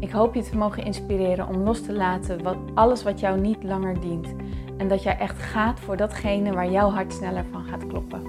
Ik 0.00 0.10
hoop 0.10 0.34
je 0.34 0.42
te 0.42 0.56
mogen 0.56 0.84
inspireren 0.84 1.48
om 1.48 1.56
los 1.56 1.82
te 1.82 1.92
laten 1.92 2.42
wat, 2.42 2.56
alles 2.74 3.02
wat 3.02 3.20
jou 3.20 3.40
niet 3.40 3.62
langer 3.62 4.00
dient. 4.00 4.34
En 4.76 4.88
dat 4.88 5.02
jij 5.02 5.18
echt 5.18 5.42
gaat 5.42 5.80
voor 5.80 5.96
datgene 5.96 6.52
waar 6.52 6.70
jouw 6.70 6.90
hart 6.90 7.12
sneller 7.12 7.44
van 7.50 7.64
gaat 7.64 7.86
kloppen. 7.86 8.22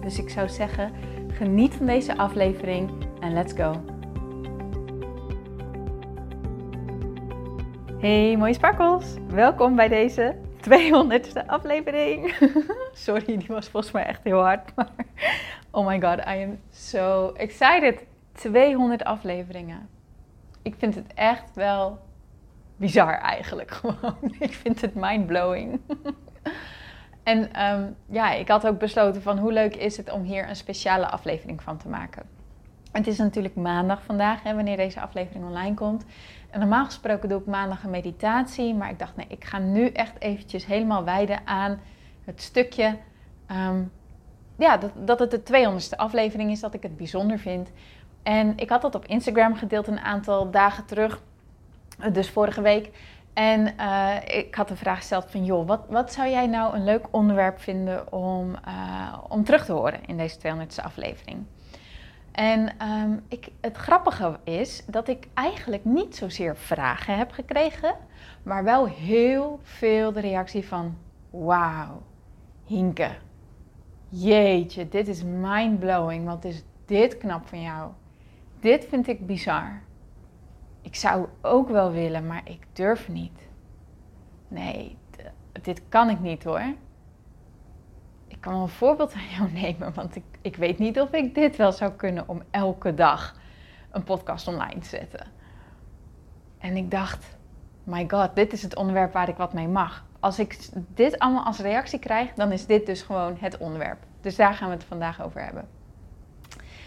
Dus 0.00 0.18
ik 0.18 0.30
zou 0.30 0.48
zeggen, 0.48 0.92
geniet 1.32 1.74
van 1.74 1.86
deze 1.86 2.16
aflevering 2.16 2.90
en 3.20 3.32
let's 3.32 3.52
go. 3.52 3.80
Hey 7.98 8.36
mooie 8.36 8.54
sparkels, 8.54 9.14
welkom 9.28 9.76
bij 9.76 9.88
deze 9.88 10.34
200ste 10.68 11.46
aflevering. 11.46 12.34
Sorry, 12.92 13.36
die 13.36 13.48
was 13.48 13.68
volgens 13.68 13.92
mij 13.92 14.04
echt 14.04 14.24
heel 14.24 14.40
hard. 14.40 14.74
Maar 14.74 14.90
oh 15.70 15.86
my 15.86 16.00
god, 16.00 16.18
I 16.18 16.42
am 16.42 16.58
so 16.70 17.32
excited. 17.32 18.04
200 18.32 19.04
afleveringen 19.04 19.93
ik 20.64 20.74
vind 20.78 20.94
het 20.94 21.14
echt 21.14 21.54
wel 21.54 21.98
bizar 22.76 23.18
eigenlijk 23.18 23.70
gewoon. 23.80 24.34
ik 24.38 24.52
vind 24.52 24.80
het 24.80 24.94
mindblowing. 24.94 25.80
en 27.22 27.52
ehm, 27.52 27.90
ja, 28.06 28.32
ik 28.32 28.48
had 28.48 28.66
ook 28.66 28.78
besloten 28.78 29.22
van 29.22 29.38
hoe 29.38 29.52
leuk 29.52 29.76
is 29.76 29.96
het 29.96 30.10
om 30.10 30.22
hier 30.22 30.48
een 30.48 30.56
speciale 30.56 31.06
aflevering 31.06 31.62
van 31.62 31.76
te 31.76 31.88
maken. 31.88 32.22
Het 32.92 33.06
is 33.06 33.18
natuurlijk 33.18 33.54
maandag 33.54 34.02
vandaag, 34.02 34.42
hè, 34.42 34.54
wanneer 34.54 34.76
deze 34.76 35.00
aflevering 35.00 35.44
online 35.44 35.74
komt. 35.74 36.04
En 36.50 36.60
normaal 36.60 36.84
gesproken 36.84 37.28
doe 37.28 37.40
ik 37.40 37.46
maandag 37.46 37.84
een 37.84 37.90
meditatie, 37.90 38.74
maar 38.74 38.90
ik 38.90 38.98
dacht 38.98 39.16
nee, 39.16 39.26
ik 39.28 39.44
ga 39.44 39.58
nu 39.58 39.88
echt 39.88 40.20
eventjes 40.20 40.66
helemaal 40.66 41.04
wijden 41.04 41.46
aan 41.46 41.80
het 42.24 42.42
stukje... 42.42 42.96
Ehm, 43.46 43.82
ja, 44.58 44.76
dat, 44.76 44.90
dat 44.94 45.18
het 45.18 45.30
de 45.30 45.40
200ste 45.40 45.96
aflevering 45.96 46.50
is, 46.50 46.60
dat 46.60 46.74
ik 46.74 46.82
het 46.82 46.96
bijzonder 46.96 47.38
vind. 47.38 47.70
En 48.24 48.52
ik 48.56 48.68
had 48.68 48.82
dat 48.82 48.94
op 48.94 49.06
Instagram 49.06 49.54
gedeeld 49.54 49.86
een 49.86 50.00
aantal 50.00 50.50
dagen 50.50 50.84
terug, 50.84 51.22
dus 52.12 52.30
vorige 52.30 52.62
week. 52.62 52.90
En 53.32 53.74
uh, 53.80 54.14
ik 54.26 54.54
had 54.54 54.68
de 54.68 54.76
vraag 54.76 54.98
gesteld 54.98 55.30
van, 55.30 55.44
joh, 55.44 55.66
wat, 55.66 55.80
wat 55.88 56.12
zou 56.12 56.28
jij 56.28 56.46
nou 56.46 56.74
een 56.74 56.84
leuk 56.84 57.06
onderwerp 57.10 57.60
vinden 57.60 58.12
om, 58.12 58.56
uh, 58.68 59.18
om 59.28 59.44
terug 59.44 59.64
te 59.64 59.72
horen 59.72 60.04
in 60.06 60.16
deze 60.16 60.38
200ste 60.38 60.84
aflevering? 60.84 61.44
En 62.32 62.88
um, 62.88 63.24
ik, 63.28 63.48
het 63.60 63.76
grappige 63.76 64.38
is 64.44 64.84
dat 64.86 65.08
ik 65.08 65.28
eigenlijk 65.34 65.84
niet 65.84 66.16
zozeer 66.16 66.56
vragen 66.56 67.16
heb 67.16 67.30
gekregen, 67.30 67.94
maar 68.42 68.64
wel 68.64 68.86
heel 68.86 69.60
veel 69.62 70.12
de 70.12 70.20
reactie 70.20 70.66
van, 70.68 70.96
wauw, 71.30 72.02
Hinke, 72.64 73.10
jeetje, 74.08 74.88
dit 74.88 75.08
is 75.08 75.22
mindblowing, 75.22 76.26
wat 76.26 76.44
is 76.44 76.62
dit 76.84 77.18
knap 77.18 77.46
van 77.46 77.62
jou. 77.62 77.90
Dit 78.64 78.86
vind 78.88 79.08
ik 79.08 79.26
bizar. 79.26 79.82
Ik 80.82 80.94
zou 80.94 81.26
ook 81.42 81.68
wel 81.68 81.92
willen, 81.92 82.26
maar 82.26 82.40
ik 82.44 82.66
durf 82.72 83.08
niet. 83.08 83.48
Nee, 84.48 84.98
dit 85.62 85.82
kan 85.88 86.10
ik 86.10 86.20
niet 86.20 86.44
hoor. 86.44 86.74
Ik 88.28 88.40
kan 88.40 88.52
wel 88.52 88.62
een 88.62 88.68
voorbeeld 88.68 89.12
aan 89.12 89.28
jou 89.36 89.52
nemen, 89.62 89.94
want 89.94 90.16
ik, 90.16 90.22
ik 90.40 90.56
weet 90.56 90.78
niet 90.78 91.00
of 91.00 91.12
ik 91.12 91.34
dit 91.34 91.56
wel 91.56 91.72
zou 91.72 91.92
kunnen 91.92 92.28
om 92.28 92.42
elke 92.50 92.94
dag 92.94 93.36
een 93.90 94.04
podcast 94.04 94.48
online 94.48 94.80
te 94.80 94.88
zetten. 94.88 95.26
En 96.58 96.76
ik 96.76 96.90
dacht, 96.90 97.36
my 97.82 98.04
god, 98.08 98.34
dit 98.34 98.52
is 98.52 98.62
het 98.62 98.76
onderwerp 98.76 99.12
waar 99.12 99.28
ik 99.28 99.36
wat 99.36 99.52
mee 99.52 99.68
mag. 99.68 100.06
Als 100.20 100.38
ik 100.38 100.58
dit 100.94 101.18
allemaal 101.18 101.44
als 101.44 101.58
reactie 101.58 101.98
krijg, 101.98 102.34
dan 102.34 102.52
is 102.52 102.66
dit 102.66 102.86
dus 102.86 103.02
gewoon 103.02 103.36
het 103.38 103.58
onderwerp. 103.58 103.98
Dus 104.20 104.36
daar 104.36 104.54
gaan 104.54 104.68
we 104.68 104.74
het 104.74 104.84
vandaag 104.84 105.22
over 105.22 105.44
hebben. 105.44 105.68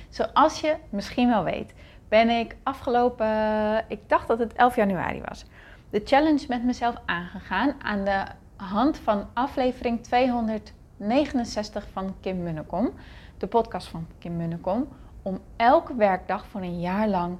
Zoals 0.09 0.59
je 0.59 0.75
misschien 0.89 1.27
wel 1.27 1.43
weet, 1.43 1.73
ben 2.07 2.29
ik 2.29 2.55
afgelopen, 2.63 3.85
ik 3.87 3.99
dacht 4.09 4.27
dat 4.27 4.39
het 4.39 4.53
11 4.53 4.75
januari 4.75 5.21
was, 5.27 5.45
de 5.89 6.01
challenge 6.05 6.45
met 6.47 6.63
mezelf 6.63 6.95
aangegaan 7.05 7.75
aan 7.81 8.03
de 8.03 8.23
hand 8.55 8.97
van 8.97 9.27
aflevering 9.33 10.03
269 10.03 11.87
van 11.91 12.15
Kim 12.19 12.43
Munnekom, 12.43 12.93
de 13.37 13.47
podcast 13.47 13.87
van 13.87 14.07
Kim 14.19 14.35
Munnekom, 14.35 14.87
om 15.21 15.39
elke 15.55 15.95
werkdag 15.95 16.45
voor 16.45 16.61
een 16.61 16.79
jaar 16.79 17.07
lang 17.07 17.37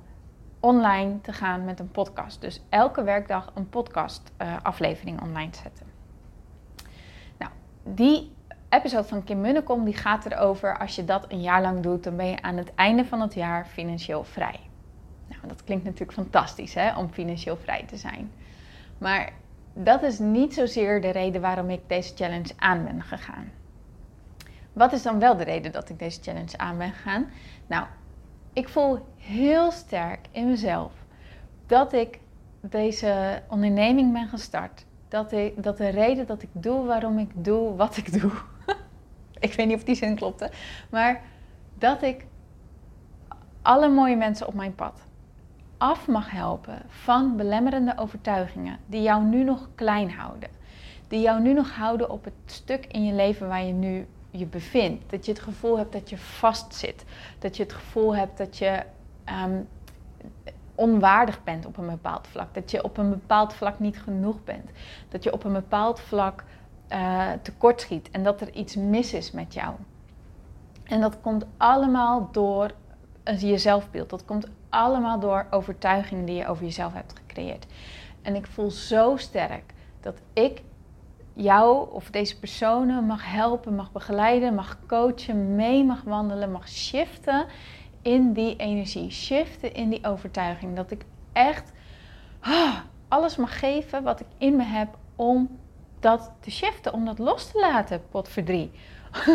online 0.59 1.21
te 1.21 1.33
gaan 1.33 1.65
met 1.65 1.79
een 1.79 1.91
podcast. 1.91 2.41
Dus 2.41 2.61
elke 2.69 3.03
werkdag 3.03 3.51
een 3.53 3.69
podcast 3.69 4.31
uh, 4.41 4.55
aflevering 4.63 5.21
online 5.21 5.49
te 5.49 5.59
zetten. 5.63 5.85
Nou, 7.37 7.51
die 7.83 8.35
episode 8.69 9.07
van 9.07 9.23
Kim 9.23 9.41
Munnekom 9.41 9.83
die 9.83 9.95
gaat 9.95 10.25
erover, 10.25 10.77
als 10.77 10.95
je 10.95 11.05
dat 11.05 11.25
een 11.31 11.41
jaar 11.41 11.61
lang 11.61 11.81
doet, 11.81 12.03
dan 12.03 12.15
ben 12.15 12.25
je 12.25 12.41
aan 12.41 12.57
het 12.57 12.75
einde 12.75 13.05
van 13.05 13.21
het 13.21 13.33
jaar 13.33 13.65
financieel 13.65 14.23
vrij. 14.23 14.59
Nou, 15.27 15.41
dat 15.47 15.63
klinkt 15.63 15.83
natuurlijk 15.83 16.13
fantastisch 16.13 16.73
hè, 16.73 16.97
om 16.97 17.11
financieel 17.11 17.57
vrij 17.57 17.83
te 17.87 17.97
zijn. 17.97 18.31
Maar 18.97 19.31
dat 19.73 20.03
is 20.03 20.19
niet 20.19 20.53
zozeer 20.53 21.01
de 21.01 21.09
reden 21.09 21.41
waarom 21.41 21.69
ik 21.69 21.81
deze 21.87 22.15
challenge 22.15 22.53
aan 22.57 22.83
ben 22.83 23.03
gegaan. 23.03 23.51
Wat 24.73 24.93
is 24.93 25.01
dan 25.01 25.19
wel 25.19 25.37
de 25.37 25.43
reden 25.43 25.71
dat 25.71 25.89
ik 25.89 25.99
deze 25.99 26.21
challenge 26.21 26.57
aan 26.57 26.77
ben 26.77 26.91
gegaan? 26.91 27.29
Nou, 27.67 27.85
ik 28.53 28.69
voel 28.69 29.05
heel 29.17 29.71
sterk 29.71 30.27
in 30.31 30.47
mezelf 30.47 30.91
dat 31.65 31.93
ik 31.93 32.19
deze 32.61 33.41
onderneming 33.47 34.13
ben 34.13 34.27
gestart. 34.27 34.85
Dat, 35.07 35.31
ik, 35.31 35.63
dat 35.63 35.77
de 35.77 35.87
reden 35.87 36.27
dat 36.27 36.41
ik 36.41 36.49
doe 36.51 36.85
waarom 36.85 37.19
ik 37.19 37.29
doe 37.35 37.75
wat 37.75 37.97
ik 37.97 38.21
doe, 38.21 38.31
ik 39.39 39.53
weet 39.53 39.67
niet 39.67 39.75
of 39.75 39.83
die 39.83 39.95
zin 39.95 40.15
klopte. 40.15 40.51
Maar 40.89 41.21
dat 41.73 42.01
ik 42.01 42.25
alle 43.61 43.89
mooie 43.89 44.15
mensen 44.15 44.47
op 44.47 44.53
mijn 44.53 44.75
pad 44.75 45.05
af 45.77 46.07
mag 46.07 46.31
helpen 46.31 46.81
van 46.87 47.35
belemmerende 47.35 47.97
overtuigingen 47.97 48.77
die 48.85 49.01
jou 49.01 49.23
nu 49.23 49.43
nog 49.43 49.69
klein 49.75 50.11
houden. 50.11 50.49
Die 51.07 51.21
jou 51.21 51.41
nu 51.41 51.53
nog 51.53 51.71
houden 51.75 52.09
op 52.09 52.23
het 52.23 52.33
stuk 52.45 52.85
in 52.85 53.05
je 53.05 53.13
leven 53.13 53.47
waar 53.47 53.63
je 53.63 53.73
nu 53.73 54.07
je 54.31 54.45
bevindt. 54.45 55.09
Dat 55.09 55.25
je 55.25 55.31
het 55.31 55.41
gevoel 55.41 55.77
hebt 55.77 55.93
dat 55.93 56.09
je 56.09 56.17
vastzit. 56.17 57.05
Dat 57.39 57.57
je 57.57 57.63
het 57.63 57.73
gevoel 57.73 58.15
hebt 58.15 58.37
dat 58.37 58.57
je 58.57 58.83
um, 59.45 59.67
onwaardig 60.77 61.43
bent 61.43 61.65
op 61.65 61.77
een 61.77 61.87
bepaald 61.87 62.27
vlak. 62.27 62.53
Dat 62.53 62.71
je 62.71 62.83
op 62.83 62.97
een 62.97 63.09
bepaald 63.09 63.53
vlak 63.53 63.79
niet 63.79 63.99
genoeg 63.99 64.43
bent. 64.43 64.69
Dat 65.09 65.23
je 65.23 65.33
op 65.33 65.43
een 65.43 65.53
bepaald 65.53 65.99
vlak 65.99 66.43
uh, 66.91 67.31
tekortschiet 67.41 68.09
en 68.11 68.23
dat 68.23 68.41
er 68.41 68.53
iets 68.53 68.75
mis 68.75 69.13
is 69.13 69.31
met 69.31 69.53
jou. 69.53 69.75
En 70.83 71.01
dat 71.01 71.21
komt 71.21 71.45
allemaal 71.57 72.29
door 72.31 72.71
je 73.37 73.57
zelfbeeld. 73.57 74.09
Dat 74.09 74.25
komt 74.25 74.47
allemaal 74.69 75.19
door 75.19 75.45
overtuigingen 75.49 76.25
die 76.25 76.35
je 76.35 76.47
over 76.47 76.63
jezelf 76.63 76.93
hebt 76.93 77.13
gecreëerd. 77.17 77.65
En 78.21 78.35
ik 78.35 78.47
voel 78.47 78.71
zo 78.71 79.15
sterk 79.15 79.73
dat 80.01 80.21
ik 80.33 80.61
jou 81.33 81.91
of 81.91 82.09
deze 82.09 82.39
personen 82.39 83.03
mag 83.03 83.31
helpen, 83.31 83.75
mag 83.75 83.91
begeleiden, 83.91 84.55
mag 84.55 84.77
coachen, 84.87 85.55
mee 85.55 85.83
mag 85.83 86.01
wandelen, 86.01 86.51
mag 86.51 86.69
shiften 86.69 87.45
in 88.07 88.33
die 88.33 88.55
energie, 88.55 89.11
shiften 89.11 89.73
in 89.73 89.89
die 89.89 90.05
overtuiging. 90.05 90.75
Dat 90.75 90.91
ik 90.91 91.05
echt 91.33 91.71
ah, 92.39 92.75
alles 93.07 93.35
mag 93.35 93.59
geven 93.59 94.03
wat 94.03 94.19
ik 94.19 94.25
in 94.37 94.55
me 94.55 94.63
heb 94.63 94.97
om 95.15 95.59
dat 95.99 96.31
te 96.39 96.51
shiften, 96.51 96.93
om 96.93 97.05
dat 97.05 97.19
los 97.19 97.51
te 97.51 97.59
laten, 97.59 98.01
pot 98.09 98.29
verdrie. 98.29 98.71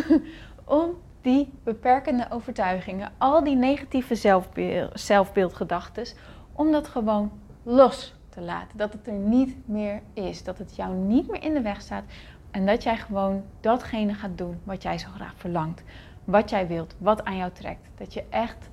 om 0.64 0.91
die 1.20 1.52
beperkende 1.64 2.26
overtuigingen, 2.31 3.12
al 3.19 3.44
die 3.44 3.56
negatieve 3.56 4.14
zelfbeeld, 4.14 5.00
zelfbeeldgedachten, 5.00 6.06
om 6.52 6.73
dat 6.73 6.88
gewoon 6.88 7.32
los 7.62 8.14
te 8.29 8.41
laten. 8.41 8.79
Dat 8.79 8.93
het 8.93 9.06
er 9.06 9.12
niet 9.12 9.69
meer 9.69 10.02
is, 10.12 10.44
dat 10.44 10.58
het 10.58 10.76
jou 10.76 10.94
niet 10.94 11.31
meer 11.31 11.43
in 11.43 11.55
de 11.55 11.62
weg 11.62 11.81
staat 11.81 12.05
en 12.50 12.67
dat 12.67 12.82
jij 12.82 12.97
gewoon 12.97 13.43
datgene 13.61 14.14
gaat 14.14 14.38
doen 14.38 14.61
wat 14.64 14.82
jij 14.82 14.99
zo 14.99 15.08
graag 15.14 15.35
verlangt, 15.37 15.82
wat 16.25 16.51
jij 16.51 16.67
wilt, 16.67 16.95
wat 16.99 17.25
aan 17.25 17.37
jou 17.37 17.53
trekt. 17.53 17.89
Dat 17.95 18.15
je 18.15 18.25
echt 18.29 18.71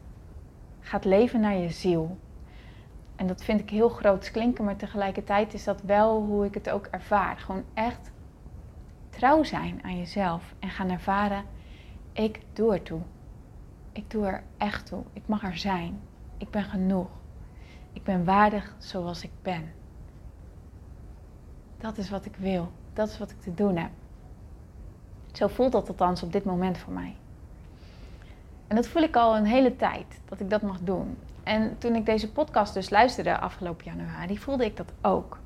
gaat 0.80 1.06
leven 1.06 1.40
naar 1.40 1.56
je 1.56 1.70
ziel. 1.70 2.18
En 3.16 3.28
dat 3.28 3.44
vind 3.44 3.60
ik 3.60 3.70
heel 3.70 3.90
groot 3.90 4.32
klinken, 4.32 4.66
maar 4.66 4.76
tegelijkertijd 4.76 5.54
is 5.54 5.64
dat 5.64 5.82
wel 5.82 6.22
hoe 6.22 6.46
ik 6.46 6.54
het 6.54 6.70
ook 6.70 6.86
ervaar. 6.86 7.38
Gewoon 7.38 7.64
echt 7.74 8.12
trouw 9.10 9.44
zijn 9.44 9.80
aan 9.84 9.98
jezelf 9.98 10.54
en 10.60 10.70
gaan 10.70 10.90
ervaren, 10.90 11.44
ik 12.14 12.42
doe 12.54 12.74
er 12.74 12.84
toe. 12.84 13.02
Ik 13.92 14.12
doe 14.12 14.26
er 14.26 14.44
echt 14.58 14.86
toe. 14.86 15.04
Ik 15.14 15.28
mag 15.28 15.44
er 15.44 15.58
zijn. 15.58 16.00
Ik 16.38 16.50
ben 16.50 16.64
genoeg. 16.64 17.08
Ik 17.94 18.04
ben 18.04 18.26
waardig 18.26 18.76
zoals 18.78 19.24
ik 19.24 19.32
ben. 19.42 19.72
Dat 21.78 21.98
is 21.98 22.10
wat 22.10 22.26
ik 22.26 22.36
wil. 22.36 22.72
Dat 22.94 23.10
is 23.10 23.18
wat 23.18 23.32
ik 23.32 23.42
te 23.42 23.54
doen 23.54 23.78
heb. 23.78 23.90
Zo 25.32 25.48
voelt 25.48 25.72
dat 25.72 25.90
althans 25.90 26.24
op 26.24 26.32
dit 26.32 26.44
moment 26.44 26.78
voor 26.78 26.94
mij. 26.94 27.16
En 28.70 28.76
dat 28.76 28.88
voel 28.88 29.04
ik 29.04 29.16
al 29.16 29.36
een 29.36 29.46
hele 29.46 29.76
tijd, 29.76 30.22
dat 30.26 30.40
ik 30.40 30.50
dat 30.50 30.62
mag 30.62 30.80
doen. 30.82 31.18
En 31.44 31.78
toen 31.78 31.96
ik 31.96 32.06
deze 32.06 32.32
podcast 32.32 32.74
dus 32.74 32.90
luisterde 32.90 33.40
afgelopen 33.40 33.86
januari, 33.86 34.38
voelde 34.38 34.66
ik 34.66 34.78
dat 34.78 34.94
ook. 35.02 35.40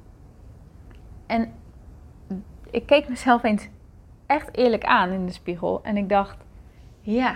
En 1.26 1.52
ik 2.70 2.86
keek 2.86 3.10
mezelf 3.10 3.44
eens 3.44 3.68
echt 4.26 4.58
eerlijk 4.58 4.84
aan 4.84 5.10
in 5.10 5.26
de 5.26 5.32
spiegel 5.32 5.80
en 5.84 5.98
ik 5.98 6.10
dacht, 6.10 6.38
ja, 7.02 7.36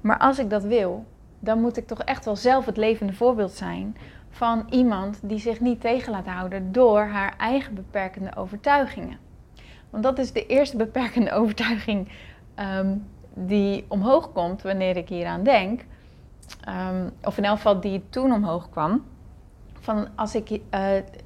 maar 0.00 0.18
als 0.18 0.38
ik 0.38 0.50
dat 0.50 0.64
wil, 0.64 1.04
dan 1.38 1.60
moet 1.60 1.76
ik 1.76 1.86
toch 1.86 2.02
echt 2.02 2.24
wel 2.24 2.36
zelf 2.36 2.66
het 2.66 2.76
levende 2.76 3.12
voorbeeld 3.12 3.52
zijn 3.52 3.96
van 4.30 4.66
iemand 4.70 5.20
die 5.22 5.38
zich 5.38 5.60
niet 5.60 5.80
tegen 5.80 6.12
laat 6.12 6.26
houden 6.26 6.72
door 6.72 7.00
haar 7.00 7.34
eigen 7.36 7.74
beperkende 7.74 8.36
overtuigingen. 8.36 9.18
Want 9.90 10.02
dat 10.02 10.18
is 10.18 10.32
de 10.32 10.46
eerste 10.46 10.76
beperkende 10.76 11.32
overtuiging 11.40 12.08
um, 12.56 13.06
die 13.46 13.84
omhoog 13.88 14.32
komt 14.32 14.62
wanneer 14.62 14.96
ik 14.96 15.08
hieraan 15.08 15.42
denk. 15.42 15.84
Um, 16.68 17.10
of 17.22 17.38
in 17.38 17.44
elk 17.44 17.56
geval 17.56 17.80
die 17.80 18.04
toen 18.08 18.32
omhoog 18.32 18.70
kwam. 18.70 19.04
Van 19.80 20.08
als 20.14 20.34
ik 20.34 20.50
uh, 20.50 20.60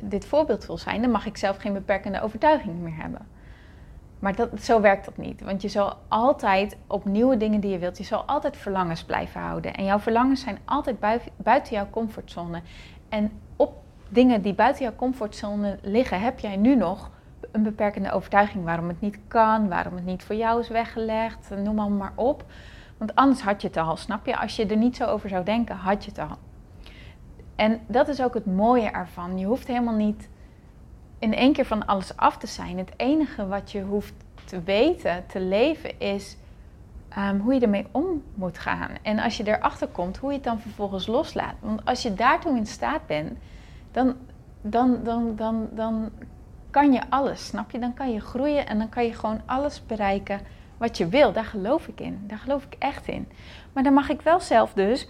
dit 0.05 0.25
voorbeeld 0.25 0.67
wil 0.67 0.79
zijn, 0.79 1.03
dan 1.03 1.11
mag 1.11 1.26
ik 1.26 1.37
zelf 1.37 1.56
geen 1.56 1.73
beperkende 1.73 2.23
overtuiging 2.23 2.81
meer 2.81 2.97
hebben. 2.97 3.26
Maar 4.19 4.37
dat, 4.37 4.62
zo 4.62 4.81
werkt 4.81 5.05
dat 5.05 5.17
niet. 5.17 5.41
Want 5.41 5.62
je 5.62 5.69
zal 5.69 5.97
altijd 6.09 6.76
op 6.87 7.05
nieuwe 7.05 7.37
dingen 7.37 7.61
die 7.61 7.70
je 7.70 7.79
wilt, 7.79 7.99
je 7.99 8.05
zal 8.05 8.23
altijd 8.23 8.56
verlangens 8.56 9.05
blijven 9.05 9.41
houden. 9.41 9.75
En 9.75 9.85
jouw 9.85 9.99
verlangens 9.99 10.41
zijn 10.41 10.58
altijd 10.65 10.97
buiten 11.37 11.75
jouw 11.75 11.91
comfortzone. 11.91 12.62
En 13.08 13.32
op 13.56 13.75
dingen 14.08 14.43
die 14.43 14.55
buiten 14.55 14.85
jouw 14.85 14.94
comfortzone 14.94 15.79
liggen, 15.82 16.20
heb 16.20 16.38
jij 16.38 16.56
nu 16.56 16.76
nog 16.76 17.11
een 17.53 17.62
beperkende 17.62 18.12
overtuiging 18.12 18.65
waarom 18.65 18.89
het 18.89 19.00
niet 19.00 19.19
kan, 19.29 19.69
waarom 19.69 19.94
het 19.94 20.05
niet 20.05 20.25
voor 20.25 20.37
jou 20.37 20.61
is 20.61 20.69
weggelegd, 20.69 21.50
noem 21.62 21.75
maar, 21.75 21.91
maar 21.91 22.12
op. 22.15 22.44
Want 22.97 23.15
anders 23.15 23.43
had 23.43 23.62
je 23.62 23.69
het 23.69 23.77
al, 23.77 23.97
snap 23.97 24.27
je? 24.27 24.39
Als 24.39 24.56
je 24.56 24.67
er 24.67 24.77
niet 24.77 24.97
zo 24.97 25.05
over 25.05 25.29
zou 25.29 25.44
denken, 25.44 25.77
had 25.77 26.05
je 26.05 26.11
het 26.11 26.19
al. 26.19 26.37
En 27.56 27.81
dat 27.87 28.09
is 28.09 28.23
ook 28.23 28.35
het 28.35 28.47
mooie 28.47 28.91
ervan. 28.91 29.39
Je 29.39 29.47
hoeft 29.47 29.67
helemaal 29.67 29.94
niet 29.94 30.29
in 31.19 31.35
één 31.35 31.53
keer 31.53 31.65
van 31.65 31.87
alles 31.87 32.17
af 32.17 32.37
te 32.37 32.47
zijn. 32.47 32.79
Het 32.79 32.93
enige 32.97 33.47
wat 33.47 33.73
je 33.73 33.83
hoeft 33.83 34.15
te 34.44 34.62
weten, 34.62 35.27
te 35.27 35.41
leven, 35.41 36.00
is 36.00 36.37
um, 37.19 37.41
hoe 37.41 37.55
je 37.55 37.61
ermee 37.61 37.87
om 37.91 38.23
moet 38.35 38.59
gaan. 38.59 38.91
En 39.03 39.19
als 39.19 39.37
je 39.37 39.47
erachter 39.47 39.89
komt, 39.89 40.17
hoe 40.17 40.31
je 40.31 40.37
het 40.37 40.44
dan 40.44 40.61
vervolgens 40.61 41.06
loslaat. 41.06 41.55
Want 41.61 41.85
als 41.85 42.03
je 42.03 42.15
daartoe 42.15 42.56
in 42.56 42.67
staat 42.67 43.06
bent, 43.06 43.39
dan, 43.91 44.15
dan, 44.61 44.99
dan, 45.03 45.37
dan, 45.37 45.69
dan 45.73 46.11
kan 46.73 46.93
je 46.93 47.01
alles, 47.09 47.47
snap 47.47 47.71
je? 47.71 47.79
Dan 47.79 47.95
kan 47.95 48.13
je 48.13 48.21
groeien 48.21 48.67
en 48.67 48.79
dan 48.79 48.89
kan 48.89 49.05
je 49.05 49.15
gewoon 49.15 49.41
alles 49.47 49.87
bereiken 49.87 50.41
wat 50.77 50.99
je 50.99 51.09
wil. 51.09 51.33
Daar 51.33 51.45
geloof 51.45 51.89
ik 51.89 52.01
in. 52.01 52.25
Daar 52.27 52.39
geloof 52.39 52.65
ik 52.65 52.77
echt 52.79 53.09
in. 53.09 53.29
Maar 53.73 53.83
dan 53.83 53.93
mag 53.93 54.09
ik 54.09 54.21
wel 54.21 54.41
zelf 54.41 54.73
dus 54.73 55.09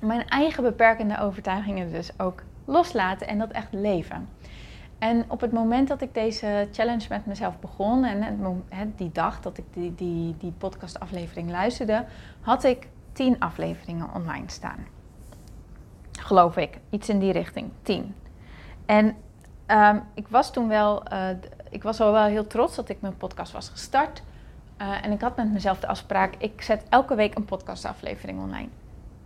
mijn 0.00 0.28
eigen 0.28 0.62
beperkende 0.62 1.20
overtuigingen 1.20 1.92
dus 1.92 2.10
ook 2.18 2.42
loslaten 2.64 3.28
en 3.28 3.38
dat 3.38 3.50
echt 3.50 3.72
leven. 3.72 4.28
En 4.98 5.24
op 5.28 5.40
het 5.40 5.52
moment 5.52 5.88
dat 5.88 6.00
ik 6.00 6.14
deze 6.14 6.68
challenge 6.72 7.06
met 7.08 7.26
mezelf 7.26 7.58
begon 7.58 8.04
en 8.04 8.92
die 8.96 9.12
dag 9.12 9.40
dat 9.40 9.58
ik 9.58 9.64
die, 9.70 9.94
die, 9.94 10.36
die 10.38 10.52
podcastaflevering 10.58 11.50
luisterde, 11.50 12.04
had 12.40 12.64
ik 12.64 12.88
tien 13.12 13.40
afleveringen 13.40 14.14
online 14.14 14.50
staan. 14.50 14.86
Geloof 16.20 16.56
ik, 16.56 16.78
iets 16.90 17.08
in 17.08 17.18
die 17.18 17.32
richting, 17.32 17.70
tien. 17.82 18.14
En 18.86 19.16
um, 19.70 20.02
ik 20.14 20.28
was 20.28 20.52
toen 20.52 20.68
wel, 20.68 21.02
uh, 21.12 21.28
ik 21.70 21.82
was 21.82 22.00
al 22.00 22.12
wel 22.12 22.24
heel 22.24 22.46
trots 22.46 22.76
dat 22.76 22.88
ik 22.88 23.00
mijn 23.00 23.16
podcast 23.16 23.52
was 23.52 23.68
gestart. 23.68 24.22
Uh, 24.82 25.04
en 25.04 25.12
ik 25.12 25.20
had 25.20 25.36
met 25.36 25.52
mezelf 25.52 25.80
de 25.80 25.86
afspraak, 25.86 26.34
ik 26.38 26.62
zet 26.62 26.84
elke 26.88 27.14
week 27.14 27.34
een 27.34 27.44
podcastaflevering 27.44 28.40
online. 28.40 28.68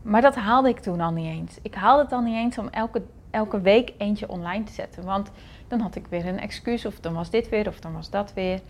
Maar 0.03 0.21
dat 0.21 0.35
haalde 0.35 0.69
ik 0.69 0.79
toen 0.79 1.01
al 1.01 1.11
niet 1.11 1.27
eens. 1.27 1.59
Ik 1.63 1.75
haalde 1.75 2.03
het 2.03 2.13
al 2.13 2.21
niet 2.21 2.37
eens 2.37 2.59
om 2.59 2.69
elke, 2.69 3.03
elke 3.31 3.61
week 3.61 3.93
eentje 3.99 4.29
online 4.29 4.65
te 4.65 4.73
zetten. 4.73 5.05
Want 5.05 5.31
dan 5.69 5.81
had 5.81 5.95
ik 5.95 6.07
weer 6.07 6.27
een 6.27 6.41
excuus, 6.41 6.87
of 6.87 7.01
dan 7.01 7.15
was 7.15 7.31
dit 7.31 7.49
weer, 7.49 7.69
of 7.69 7.81
dan 7.81 7.93
was 7.93 8.11
dat 8.11 8.33
weer. 8.33 8.61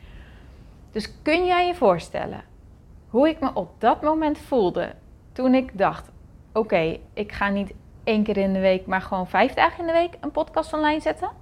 Dus 0.90 1.22
kun 1.22 1.46
jij 1.46 1.66
je 1.66 1.74
voorstellen 1.74 2.42
hoe 3.08 3.28
ik 3.28 3.40
me 3.40 3.50
op 3.54 3.70
dat 3.78 4.02
moment 4.02 4.38
voelde 4.38 4.94
toen 5.32 5.54
ik 5.54 5.78
dacht: 5.78 6.10
oké, 6.52 6.98
ik 7.14 7.32
ga 7.32 7.48
niet 7.48 7.72
één 8.04 8.22
keer 8.22 8.36
in 8.36 8.52
de 8.52 8.60
week, 8.60 8.86
maar 8.86 9.02
gewoon 9.02 9.28
vijf 9.28 9.54
dagen 9.54 9.80
in 9.80 9.86
de 9.86 9.92
week 9.92 10.16
een 10.20 10.30
podcast 10.30 10.72
online 10.72 11.00
zetten? 11.00 11.39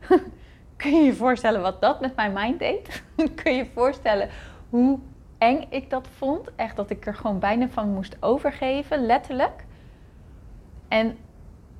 Kun 0.76 0.94
je 0.94 1.02
je 1.04 1.14
voorstellen 1.14 1.60
wat 1.60 1.80
dat 1.80 2.00
met 2.00 2.16
mijn 2.16 2.32
mind 2.32 2.58
deed? 2.58 3.02
Kun 3.42 3.52
je 3.52 3.58
je 3.58 3.70
voorstellen 3.74 4.28
hoe 4.68 4.98
eng 5.38 5.64
ik 5.68 5.90
dat 5.90 6.08
vond? 6.16 6.54
Echt 6.56 6.76
dat 6.76 6.90
ik 6.90 7.06
er 7.06 7.14
gewoon 7.14 7.38
bijna 7.38 7.68
van 7.68 7.88
moest 7.88 8.16
overgeven, 8.20 9.06
letterlijk. 9.06 9.64
En 10.88 11.16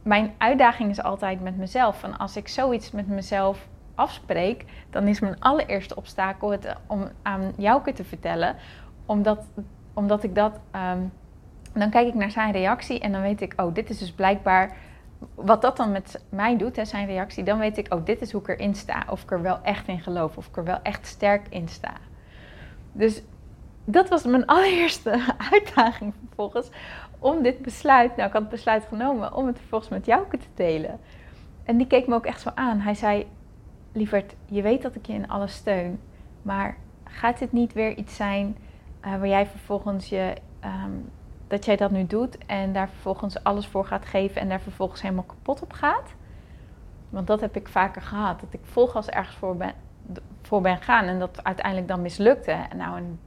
mijn 0.03 0.35
uitdaging 0.39 0.91
is 0.91 1.03
altijd 1.03 1.43
met 1.43 1.57
mezelf. 1.57 2.01
Van 2.01 2.19
als 2.19 2.37
ik 2.37 2.49
zoiets 2.49 2.91
met 2.91 3.09
mezelf 3.09 3.69
afspreek, 3.95 4.65
dan 4.91 5.07
is 5.07 5.21
mijn 5.21 5.41
allereerste 5.41 5.97
obstakel 5.97 6.51
het 6.51 6.75
om 6.87 7.09
aan 7.23 7.53
jou 7.57 7.93
te 7.93 8.05
vertellen. 8.05 8.57
Omdat, 9.07 9.45
omdat 9.95 10.23
ik 10.23 10.35
dat. 10.35 10.59
Ehm, 10.71 11.01
dan 11.73 11.91
kijk 11.91 12.07
ik 12.07 12.15
naar 12.15 12.31
zijn 12.31 12.53
reactie 12.53 13.01
en 13.01 13.13
dan 13.13 13.23
weet 13.23 13.41
ik, 13.41 13.53
oh, 13.57 13.75
dit 13.75 13.91
is 13.91 13.99
dus 13.99 14.13
blijkbaar 14.13 14.77
wat 15.35 15.63
dat 15.63 15.77
dan 15.77 15.93
met 15.93 16.25
mij 16.29 16.57
doet, 16.57 16.77
hè, 16.77 16.85
zijn 16.85 17.07
reactie, 17.07 17.45
dan 17.45 17.59
weet 17.59 17.79
ik, 17.79 17.95
oh, 17.95 18.05
dit 18.05 18.21
is 18.21 18.33
hoe 18.33 18.41
ik 18.41 18.49
erin 18.49 18.75
sta. 18.75 19.05
Of 19.11 19.23
ik 19.23 19.31
er 19.31 19.43
wel 19.43 19.59
echt 19.63 19.89
in 19.89 20.01
geloof, 20.01 20.37
of 20.37 20.47
ik 20.47 20.57
er 20.57 20.65
wel 20.65 20.83
echt 20.83 21.07
sterk 21.07 21.47
in 21.49 21.69
sta. 21.69 21.93
Dus 22.93 23.23
dat 23.85 24.09
was 24.09 24.25
mijn 24.25 24.47
allereerste 24.55 25.35
uitdaging 25.53 26.15
vervolgens 26.27 26.71
om 27.19 27.43
dit 27.43 27.63
besluit, 27.63 28.17
nou 28.17 28.29
ik 28.29 28.33
had 28.33 28.43
het 28.43 28.51
besluit 28.51 28.85
genomen, 28.89 29.35
om 29.35 29.47
het 29.47 29.59
vervolgens 29.59 29.91
met 29.91 30.07
jou 30.07 30.25
te 30.31 30.39
delen. 30.55 31.01
En 31.65 31.77
die 31.77 31.87
keek 31.87 32.07
me 32.07 32.15
ook 32.15 32.27
echt 32.27 32.41
zo 32.41 32.51
aan. 32.55 32.81
Hij 32.81 32.95
zei, 32.95 33.27
lieverd, 33.93 34.35
je 34.47 34.63
weet 34.63 34.83
dat 34.83 34.95
ik 34.95 35.07
je 35.07 35.13
in 35.13 35.29
alles 35.29 35.55
steun, 35.55 36.01
maar 36.43 36.77
gaat 37.05 37.39
dit 37.39 37.53
niet 37.53 37.73
weer 37.73 37.97
iets 37.97 38.17
zijn 38.17 38.57
uh, 39.05 39.11
waar 39.11 39.29
jij 39.29 39.47
vervolgens 39.47 40.09
je 40.09 40.35
um, 40.65 41.11
dat 41.49 41.65
jij 41.65 41.77
dat 41.77 41.91
nu 41.91 42.07
doet 42.07 42.39
en 42.47 42.73
daar 42.73 42.89
vervolgens 42.89 43.43
alles 43.43 43.67
voor 43.67 43.85
gaat 43.85 44.07
geven 44.07 44.41
en 44.41 44.49
daar 44.49 44.61
vervolgens 44.61 45.03
helemaal 45.03 45.25
kapot 45.25 45.63
op 45.63 45.73
gaat. 45.73 46.15
Want 47.09 47.27
dat 47.27 47.41
heb 47.41 47.57
ik 47.57 47.69
vaker 47.69 48.03
gehad. 48.03 48.41
Dat 48.41 48.53
ik 48.53 48.61
volgens 48.63 49.09
ergens 49.09 49.37
voor 49.37 49.57
ben, 49.57 49.73
voor 50.43 50.61
ben 50.61 50.83
gaan 50.83 51.05
en 51.05 51.19
dat 51.19 51.45
uiteindelijk 51.45 51.89
dan 51.89 52.03
mislukte. 52.03 52.51
En 52.51 52.77
nou, 52.77 52.97
en, 52.97 53.21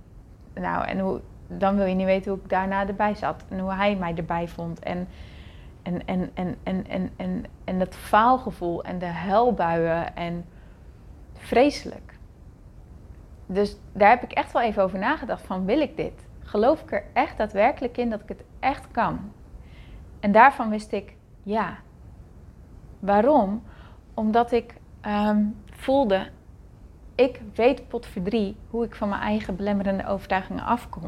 nou, 0.54 0.86
en 0.86 1.00
hoe, 1.00 1.22
dan 1.48 1.76
wil 1.76 1.86
je 1.86 1.96
niet 1.96 2.06
weten 2.06 2.32
hoe 2.32 2.40
ik 2.44 2.50
daarna 2.50 2.88
erbij 2.88 3.16
zat. 3.16 3.46
En 3.50 3.60
hoe 3.60 3.74
hij 3.74 3.96
mij 3.96 4.16
erbij 4.16 4.48
vond. 4.48 4.80
En, 4.80 5.08
en, 5.82 6.06
en, 6.06 6.32
en, 6.34 6.58
en, 6.64 6.88
en, 6.88 7.12
en, 7.16 7.46
en 7.64 7.80
dat 7.80 7.96
faalgevoel 7.96 8.84
en 8.84 9.00
de 9.00 9.06
huilbuien 9.06 10.16
en 10.16 10.46
vreselijk. 11.34 12.20
Dus 13.46 13.78
daar 13.94 14.10
heb 14.10 14.24
ik 14.24 14.32
echt 14.32 14.52
wel 14.52 14.62
even 14.62 14.84
over 14.84 15.00
nagedacht 15.00 15.46
van 15.46 15.66
wil 15.66 15.80
ik 15.80 15.98
dit? 15.98 16.30
Geloof 16.52 16.82
ik 16.82 16.92
er 16.92 17.04
echt 17.14 17.38
daadwerkelijk 17.38 17.98
in 17.98 18.10
dat 18.10 18.22
ik 18.22 18.28
het 18.28 18.44
echt 18.60 18.92
kan. 18.92 19.20
En 20.20 20.32
daarvan 20.32 20.70
wist 20.70 20.92
ik 20.92 21.16
ja. 21.44 21.78
Waarom? 23.00 23.64
Omdat 24.14 24.52
ik 24.52 24.76
um, 25.06 25.56
voelde, 25.66 26.30
ik 27.16 27.42
weet 27.56 27.88
potverdrie 27.88 28.56
hoe 28.70 28.84
ik 28.84 28.96
van 28.96 29.10
mijn 29.10 29.22
eigen 29.22 29.56
belemmerende 29.56 30.08
overtuigingen 30.08 30.64
afkom. 30.64 31.04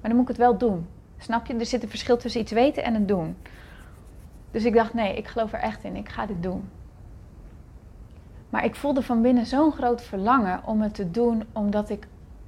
Maar 0.00 0.10
dan 0.10 0.14
moet 0.14 0.22
ik 0.22 0.28
het 0.28 0.36
wel 0.36 0.58
doen. 0.58 0.88
Snap 1.18 1.46
je? 1.46 1.56
Er 1.56 1.66
zit 1.66 1.82
een 1.82 1.88
verschil 1.88 2.16
tussen 2.16 2.40
iets 2.40 2.52
weten 2.52 2.84
en 2.84 2.94
het 2.94 3.08
doen. 3.08 3.36
Dus 4.50 4.64
ik 4.64 4.74
dacht, 4.74 4.94
nee, 4.94 5.16
ik 5.16 5.26
geloof 5.26 5.52
er 5.52 5.60
echt 5.60 5.84
in. 5.84 5.96
Ik 5.96 6.08
ga 6.08 6.26
dit 6.26 6.42
doen. 6.42 6.68
Maar 8.50 8.64
ik 8.64 8.74
voelde 8.74 9.02
van 9.02 9.22
binnen 9.22 9.46
zo'n 9.46 9.72
groot 9.72 10.02
verlangen 10.02 10.60
om 10.64 10.80
het 10.80 10.94
te 10.94 11.10
doen, 11.10 11.44
omdat 11.52 11.90
ik 11.90 12.06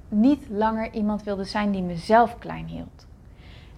niet 0.09 0.49
langer 0.49 0.93
iemand 0.93 1.23
wilde 1.23 1.43
zijn 1.43 1.71
die 1.71 1.81
mezelf 1.81 2.37
klein 2.37 2.65
hield. 2.65 3.07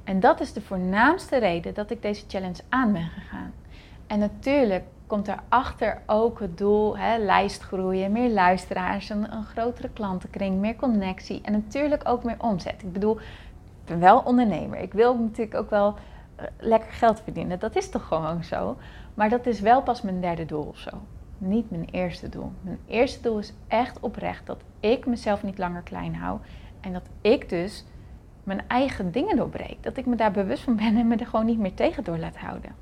En 0.03 0.19
dat 0.19 0.39
is 0.39 0.53
de 0.53 0.61
voornaamste 0.61 1.37
reden 1.37 1.73
dat 1.73 1.91
ik 1.91 2.01
deze 2.01 2.23
challenge 2.27 2.61
aan 2.69 2.93
ben 2.93 3.07
gegaan. 3.07 3.53
En 4.07 4.19
natuurlijk 4.19 4.83
komt 5.07 5.25
daarachter 5.25 6.01
ook 6.05 6.39
het 6.39 6.57
doel, 6.57 6.97
hè, 6.97 7.17
lijst 7.17 7.61
groeien, 7.61 8.11
meer 8.11 8.29
luisteraars, 8.29 9.09
een, 9.09 9.33
een, 9.33 9.43
grotere 9.43 9.89
klantenkring, 9.89 10.59
meer 10.59 10.75
connectie 10.75 11.41
en 11.43 11.51
natuurlijk 11.51 12.01
ook 12.09 12.23
meer 12.23 12.35
omzet. 12.37 12.81
Ik 12.81 12.93
bedoel, 12.93 13.17
ik 13.17 13.85
ben 13.85 13.99
wel 13.99 14.19
ondernemer. 14.19 14.79
Ik 14.79 14.93
wil 14.93 15.17
natuurlijk 15.17 15.57
ook 15.57 15.69
wel 15.69 15.95
eh, 16.35 16.45
lekker 16.59 16.91
geld 16.91 17.21
verdienen. 17.21 17.59
Dat 17.59 17.75
is 17.75 17.89
toch 17.89 18.07
gewoon 18.07 18.43
zo. 18.43 18.77
Maar 19.13 19.29
dat 19.29 19.45
is 19.45 19.59
wel 19.59 19.81
pas 19.81 20.01
mijn 20.01 20.21
derde 20.21 20.45
doel 20.45 20.63
of 20.63 20.77
zo 20.77 20.89
niet 21.41 21.69
mijn 21.69 21.87
eerste 21.91 22.29
doel. 22.29 22.51
Mijn 22.61 22.79
eerste 22.87 23.21
doel 23.21 23.39
is 23.39 23.53
echt 23.67 23.99
oprecht 23.99 24.45
dat 24.45 24.63
ik 24.79 25.05
mezelf 25.05 25.43
niet 25.43 25.57
langer 25.57 25.81
klein 25.81 26.15
hou. 26.15 26.39
En 26.79 26.93
dat 26.93 27.09
ik 27.21 27.49
dus 27.49 27.85
mijn 28.43 28.61
eigen 28.67 29.11
dingen 29.11 29.35
doorbreek. 29.35 29.83
Dat 29.83 29.97
ik 29.97 30.05
me 30.05 30.15
daar 30.15 30.31
bewust 30.31 30.63
van 30.63 30.75
ben 30.75 30.97
en 30.97 31.07
me 31.07 31.15
er 31.15 31.27
gewoon 31.27 31.45
niet 31.45 31.59
meer 31.59 31.73
tegen 31.73 32.03
door 32.03 32.17
laat 32.17 32.37
houden. 32.37 32.75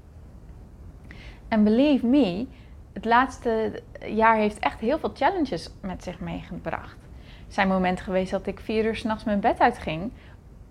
En 1.47 1.63
believe 1.63 2.05
me, 2.05 2.47
het 2.93 3.05
laatste 3.05 3.81
jaar 4.05 4.35
heeft 4.35 4.59
echt 4.59 4.79
heel 4.79 4.99
veel 4.99 5.11
challenges 5.13 5.69
met 5.81 6.03
zich 6.03 6.19
meegebracht. 6.19 6.97
Er 7.47 7.53
zijn 7.55 7.67
momenten 7.67 8.05
geweest 8.05 8.31
dat 8.31 8.47
ik 8.47 8.59
vier 8.59 8.85
uur 8.85 8.95
s'nachts 8.95 9.23
mijn 9.23 9.39
bed 9.39 9.59
uitging 9.59 10.11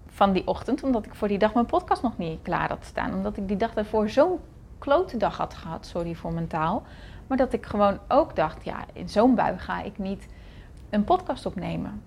van 0.07 0.33
die 0.33 0.47
ochtend, 0.47 0.83
omdat 0.83 1.07
ik 1.07 1.15
voor 1.15 1.29
die 1.29 1.39
dag 1.39 1.55
mijn 1.55 1.67
podcast 1.67 2.03
nog 2.03 2.19
niet 2.19 2.43
klaar 2.43 2.69
had 2.69 2.85
staan. 2.85 3.15
Omdat 3.15 3.37
ik 3.37 3.49
die 3.49 3.57
dag 3.57 3.75
daarvoor 3.75 4.09
zo'n 4.09 4.39
klote 4.79 5.17
dag 5.17 5.37
had 5.37 5.55
gehad, 5.55 5.87
sorry 5.87 6.15
voor 6.15 6.33
mijn 6.33 6.47
taal. 6.47 6.83
Maar 7.29 7.39
dat 7.39 7.53
ik 7.53 7.67
gewoon 7.67 7.99
ook 8.09 8.37
dacht, 8.37 8.65
ja, 8.65 8.85
in 8.93 9.09
zo'n 9.09 9.35
bui 9.35 9.59
ga 9.59 9.83
ik 9.83 9.99
niet 9.99 10.29
een 10.91 11.05
podcast 11.05 11.47
opnemen. 11.47 12.03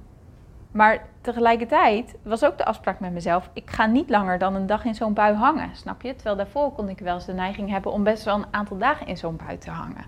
Maar 0.72 1.06
tegelijkertijd 1.22 2.16
was 2.24 2.46
ook 2.46 2.58
de 2.58 2.66
afspraak 2.66 3.00
met 3.00 3.12
mezelf: 3.12 3.50
ik 3.54 3.70
ga 3.70 3.86
niet 3.86 4.10
langer 4.10 4.38
dan 4.38 4.56
een 4.56 4.66
dag 4.66 4.86
in 4.86 4.96
zo'n 4.96 5.13
bui 5.13 5.36
hangen. 5.36 5.75
Snap 5.75 6.01
je? 6.01 6.16
Terwijl 6.16 6.36
daarvoor 6.36 6.72
kon 6.72 6.90
ik 6.90 7.00
wel 7.00 7.13
eens 7.13 7.25
de 7.25 7.34
neiging 7.34 7.70
hebben 7.70 7.92
om 7.92 8.04
best 8.04 8.24
wel 8.24 8.36
een 8.36 8.46
aantal 8.51 8.78
dagen 8.78 9.08
in 9.08 9.18
zo'n 9.18 9.36
bui 9.46 9.58
te 9.58 9.70
hangen. 9.70 10.06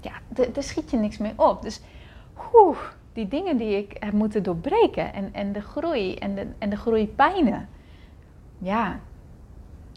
Ja, 0.00 0.12
daar 0.28 0.62
schiet 0.62 0.90
je 0.90 0.96
niks 0.96 1.18
mee 1.18 1.32
op. 1.36 1.62
Dus 1.62 1.80
die 3.12 3.28
dingen 3.28 3.56
die 3.56 3.76
ik 3.76 3.96
heb 3.98 4.12
moeten 4.12 4.42
doorbreken 4.42 5.12
en, 5.12 5.34
en 5.34 5.52
de 5.52 5.60
groei 5.60 6.14
en 6.14 6.34
de, 6.34 6.46
en 6.58 6.70
de 6.70 6.76
groeipijnen. 6.76 7.68
Ja, 8.58 8.98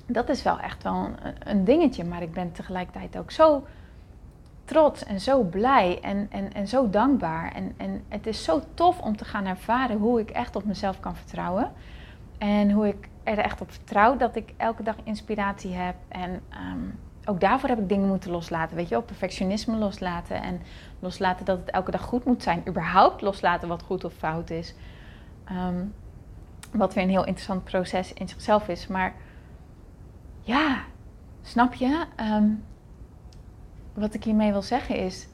dat 0.06 0.30
is 0.30 0.44
wel 0.44 0.60
echt 0.60 0.84
wel 0.84 1.10
een 1.39 1.63
dingetje. 1.63 2.03
Maar 2.03 2.22
ik 2.22 2.34
ben 2.34 2.51
tegelijkertijd 2.51 3.18
ook 3.18 3.32
zo 3.32 3.63
trots 4.72 5.04
en 5.04 5.20
zo 5.20 5.44
blij 5.44 6.00
en, 6.01 6.28
en, 6.30 6.54
en 6.54 6.68
zo 6.68 6.90
dankbaar. 6.90 7.51
En, 7.51 7.74
en 7.78 8.04
het 8.08 8.28
is 8.28 8.44
zo 8.44 8.62
tof 8.74 9.00
om 9.00 9.18
te 9.18 9.25
gaan 9.25 9.46
ervaren 9.46 9.98
hoe 9.98 10.20
ik 10.20 10.30
echt 10.30 10.56
op 10.56 10.66
mezelf 10.66 11.00
kan 11.00 11.16
vertrouwen. 11.16 11.72
En 12.38 12.72
hoe 12.72 12.88
ik 12.88 13.10
er 13.24 13.38
echt 13.38 13.62
op 13.62 13.72
vertrouw 13.72 14.18
dat 14.18 14.36
ik 14.36 14.54
elke 14.58 14.84
dag 14.84 14.96
inspiratie 15.04 15.74
heb. 15.74 15.96
En 16.08 16.42
ehm, 16.50 16.80
ook 17.25 17.40
daarvoor 17.40 17.70
heb 17.70 17.80
ik 17.80 17.90
dingen 17.90 18.08
moeten 18.08 18.32
loslaten. 18.32 18.75
Weet 18.75 18.88
je 18.88 18.96
wel, 18.96 19.04
perfectionisme 19.04 19.75
loslaten. 19.75 20.42
En 20.42 20.62
loslaten 21.00 21.46
dat 21.46 21.58
het 21.58 21.72
elke 21.72 21.92
dag 21.92 22.01
goed 22.01 22.25
moet 22.25 22.44
zijn. 22.44 22.63
Überhaupt 22.68 23.22
loslaten 23.22 23.68
wat 23.68 23.82
goed 23.82 24.04
of 24.04 24.13
fout 24.13 24.50
is. 24.50 24.75
Ehm, 25.46 25.84
wat 26.72 26.94
weer 26.94 27.04
een 27.04 27.10
heel 27.10 27.25
interessant 27.25 27.63
proces 27.63 28.13
in 28.13 28.30
zichzelf 28.30 28.68
is. 28.68 28.88
Maar 28.88 29.13
ja, 30.42 30.78
snap 31.42 31.74
je? 31.74 32.06
Um, 32.20 32.63
wat 33.93 34.13
ik 34.13 34.24
hiermee 34.24 34.51
wil 34.51 34.62
zeggen 34.62 34.95
is, 34.95 35.27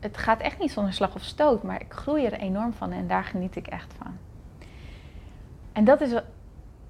het 0.00 0.16
gaat 0.16 0.40
echt 0.40 0.58
niet 0.58 0.70
zonder 0.70 0.92
slag 0.92 1.14
of 1.14 1.22
stoot, 1.22 1.62
maar 1.62 1.80
ik 1.80 1.92
groei 1.92 2.24
er 2.24 2.32
enorm 2.32 2.72
van 2.72 2.92
en 2.92 3.08
daar 3.08 3.24
geniet 3.24 3.56
ik 3.56 3.66
echt 3.66 3.94
van. 4.02 4.16
En 5.72 5.84
dat 5.84 6.00
is 6.00 6.20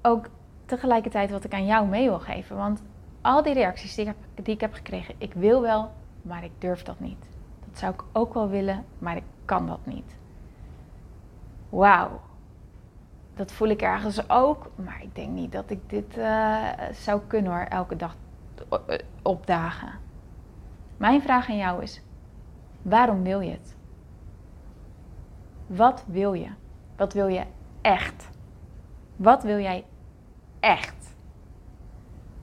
ook 0.02 0.28
tegelijkertijd 0.64 1.30
wat 1.30 1.45
ik 1.45 1.52
aan 1.52 1.66
jou 1.66 1.87
mee 1.87 2.09
wil 2.09 2.21
geven. 2.21 2.57
Want 2.57 2.83
al 3.21 3.42
die 3.42 3.54
reacties 3.54 3.95
die 3.95 4.07
ik, 4.07 4.14
heb, 4.35 4.45
die 4.45 4.54
ik 4.54 4.61
heb 4.61 4.75
gekregen, 4.75 5.14
ik 5.18 5.33
wil 5.35 5.61
wel, 5.61 5.90
maar 6.23 6.45
ik 6.45 6.52
durf 6.59 6.83
dat 6.83 7.00
niet. 7.00 7.26
Dat 7.68 7.78
zou 7.78 7.95
ik 7.95 8.02
ook 8.12 8.35
wel 8.35 8.49
willen, 8.49 8.85
maar 8.99 9.16
ik 9.16 9.25
kan 9.45 9.66
dat 9.66 9.87
niet. 9.87 10.16
Wauw. 11.68 12.21
Dat 13.35 13.52
voel 13.52 13.68
ik 13.68 13.83
ergens 13.83 14.30
ook, 14.30 14.71
maar 14.75 15.02
ik 15.02 15.14
denk 15.14 15.28
niet 15.28 15.52
dat 15.52 15.71
ik 15.71 15.90
dit 15.90 16.16
uh, 16.16 16.57
zou 16.92 17.21
kunnen 17.26 17.52
hoor, 17.52 17.61
elke 17.61 17.97
dag 17.97 18.16
opdagen. 19.23 19.92
Mijn 20.99 21.23
vraag 21.23 21.49
aan 21.49 21.57
jou 21.57 21.83
is: 21.83 22.02
waarom 22.83 23.23
wil 23.23 23.40
je 23.40 23.50
het? 23.50 23.76
Wat 25.67 26.05
wil 26.07 26.33
je? 26.33 26.49
Wat 26.97 27.12
wil 27.12 27.26
je 27.26 27.45
echt? 27.81 28.28
Wat 29.17 29.43
wil 29.43 29.59
jij 29.59 29.85
echt? 30.61 31.17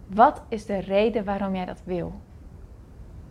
Wat 0.07 0.41
is 0.49 0.65
de 0.65 0.77
reden 0.77 1.25
waarom 1.25 1.55
jij 1.55 1.65
dat 1.65 1.81
wil? 1.83 2.13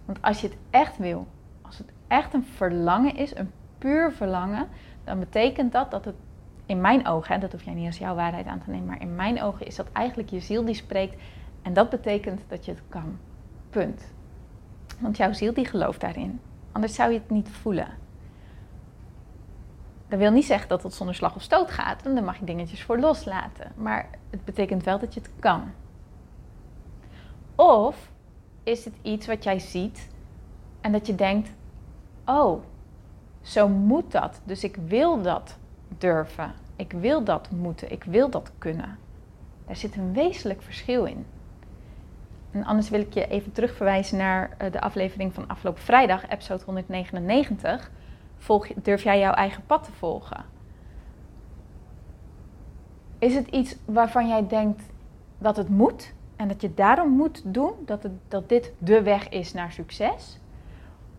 Want 0.04 0.23
als 0.23 0.40
je 0.40 0.47
het 0.47 0.57
echt 0.71 0.97
wil, 0.97 1.26
als 1.62 1.78
het 1.78 1.93
echt 2.07 2.35
een 2.35 2.45
verlangen 2.45 3.16
is, 3.16 3.37
een 3.37 3.50
puur 3.78 4.12
verlangen, 4.12 4.69
dan 5.04 5.19
betekent 5.19 5.73
dat 5.73 5.90
dat 5.90 6.04
het 6.04 6.16
in 6.66 6.81
mijn 6.81 7.07
ogen, 7.07 7.40
dat 7.40 7.52
hoef 7.52 7.62
jij 7.62 7.75
niet 7.75 7.87
als 7.87 7.99
jouw 7.99 8.14
waarheid 8.14 8.47
aan 8.47 8.61
te 8.61 8.71
nemen, 8.71 8.87
maar 8.87 9.00
in 9.00 9.14
mijn 9.14 9.43
ogen 9.43 9.66
is 9.66 9.76
dat 9.76 9.93
eigenlijk 9.93 10.31
je 10.31 10.40
ziel 10.40 10.64
die 10.64 10.75
spreekt 10.75 11.23
en 11.62 11.73
dat 11.73 11.90
betekent 11.90 12.45
dat 12.49 12.64
je 12.64 12.71
het 12.71 12.83
kan. 12.88 13.19
Punt. 13.71 14.12
Want 14.99 15.17
jouw 15.17 15.33
ziel 15.33 15.55
die 15.55 15.67
gelooft 15.67 16.01
daarin. 16.01 16.41
Anders 16.73 16.95
zou 16.95 17.13
je 17.13 17.19
het 17.19 17.31
niet 17.31 17.49
voelen. 17.49 17.89
Dat 20.09 20.19
wil 20.19 20.31
niet 20.31 20.45
zeggen 20.45 20.69
dat 20.69 20.83
het 20.83 20.95
zonder 20.95 21.15
slag 21.15 21.35
of 21.35 21.43
stoot 21.43 21.71
gaat. 21.71 22.07
En 22.07 22.15
daar 22.15 22.25
mag 22.25 22.39
je 22.39 22.45
dingetjes 22.45 22.83
voor 22.83 22.99
loslaten. 22.99 23.73
Maar 23.77 24.09
het 24.31 24.45
betekent 24.45 24.85
wel 24.85 24.99
dat 24.99 25.15
je 25.15 25.21
het 25.21 25.31
kan. 25.39 25.73
Of 27.55 28.11
is 28.63 28.85
het 28.85 28.95
iets 29.03 29.27
wat 29.27 29.45
jij 29.45 29.59
ziet 29.59 30.09
en 30.81 30.93
dat 30.93 31.07
je 31.07 31.15
denkt: 31.15 31.51
oh, 32.25 32.63
zo 33.41 33.69
moet 33.69 34.13
dat. 34.13 34.41
Dus 34.45 34.65
ik 34.65 34.77
wil 34.87 35.23
dat 35.23 35.57
durven. 35.99 36.53
Ik 36.77 36.93
wil 36.93 37.25
dat 37.25 37.51
moeten. 37.51 37.93
Ik 37.93 38.05
wil 38.05 38.31
dat 38.31 38.51
kunnen. 38.59 38.99
Daar 39.67 39.77
zit 39.77 39.97
een 39.97 40.13
wezenlijk 40.13 40.63
verschil 40.63 41.05
in. 41.05 41.27
En 42.54 42.64
anders 42.64 42.88
wil 42.88 43.00
ik 43.00 43.14
je 43.14 43.26
even 43.26 43.52
terugverwijzen 43.52 44.18
naar 44.18 44.54
eh, 44.58 44.73
de 44.73 44.80
aflevering 44.80 45.34
van 45.34 45.49
afgelopen 45.49 45.82
vrijdag, 45.82 46.28
episode 46.28 46.64
199. 46.64 47.90
Volg, 48.37 48.66
durf 48.66 49.02
jij 49.02 49.18
jouw 49.18 49.32
eigen 49.32 49.66
pad 49.66 49.84
te 49.84 49.92
volgen? 49.92 50.44
Is 53.18 53.34
het 53.34 53.49
iets 53.49 53.76
waarvan 53.84 54.28
jij 54.28 54.46
denkt 54.46 54.82
dat 55.38 55.56
het 55.56 55.68
moet 55.68 56.14
en 56.37 56.49
dat 56.49 56.61
je 56.61 56.75
daarom 56.75 57.08
moet 57.08 57.42
doen, 57.44 57.73
dat, 57.87 58.08
dat 58.28 58.49
dit 58.49 58.73
de 58.78 59.02
weg 59.02 59.28
is 59.28 59.52
naar 59.52 59.73
succes? 59.73 60.38